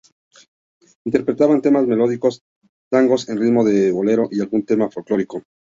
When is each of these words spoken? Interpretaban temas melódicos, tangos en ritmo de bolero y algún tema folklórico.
Interpretaban 1.05 1.61
temas 1.65 1.85
melódicos, 1.85 2.41
tangos 2.91 3.29
en 3.29 3.37
ritmo 3.39 3.63
de 3.63 3.91
bolero 3.91 4.27
y 4.31 4.39
algún 4.41 4.65
tema 4.65 4.89
folklórico. 4.89 5.43